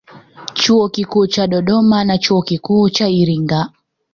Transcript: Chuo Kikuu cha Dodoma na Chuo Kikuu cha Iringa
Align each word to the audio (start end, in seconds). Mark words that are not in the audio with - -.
Chuo 0.53 0.89
Kikuu 0.89 1.27
cha 1.27 1.47
Dodoma 1.47 2.03
na 2.03 2.17
Chuo 2.17 2.41
Kikuu 2.41 2.89
cha 2.89 3.09
Iringa 3.09 3.69